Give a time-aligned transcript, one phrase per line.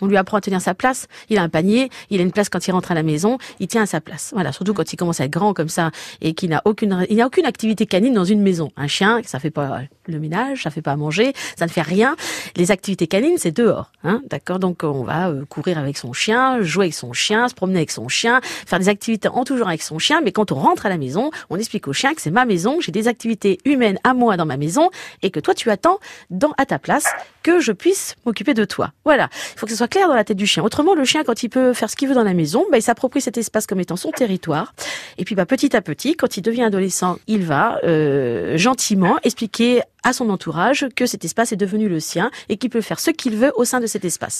[0.00, 1.06] On lui apprend à tenir sa place.
[1.28, 3.68] Il a un panier, il a une place quand il rentre à la maison, il
[3.68, 4.30] tient à sa place.
[4.34, 5.90] Voilà, surtout quand il commence à être grand comme ça
[6.20, 8.70] et qu'il n'a aucune, il n'y a aucune activité canine dans une maison.
[8.76, 11.82] Un chien, ça fait pas le ménage, ça fait pas à manger, ça ne fait
[11.82, 12.16] rien.
[12.56, 14.58] Les activités canines, c'est dehors, hein, d'accord?
[14.58, 17.90] Donc on va euh, courir avec son chien, jouer avec son chien, se promener avec
[17.90, 20.20] son chien, faire des activités en toujours avec son chien.
[20.22, 22.80] Mais quand on rentre à la maison, on explique au chien que c'est ma maison,
[22.80, 24.90] j'ai des activités humaines à moi dans ma maison
[25.22, 25.98] et que toi tu attends
[26.30, 27.06] dans à ta place
[27.42, 28.92] que je puisse m'occuper de toi.
[29.04, 30.62] Voilà, il faut que ce clair dans la tête du chien.
[30.62, 32.82] Autrement, le chien, quand il peut faire ce qu'il veut dans la maison, bah, il
[32.82, 34.74] s'approprie cet espace comme étant son territoire.
[35.16, 39.82] Et puis, bah, petit à petit, quand il devient adolescent, il va euh, gentiment expliquer
[40.04, 43.10] à son entourage que cet espace est devenu le sien et qu'il peut faire ce
[43.10, 44.36] qu'il veut au sein de cet espace.